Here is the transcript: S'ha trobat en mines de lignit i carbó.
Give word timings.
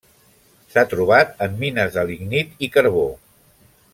S'ha 0.75 0.83
trobat 0.93 1.35
en 1.47 1.59
mines 1.59 1.93
de 1.99 2.05
lignit 2.13 2.65
i 2.69 2.73
carbó. 2.79 3.05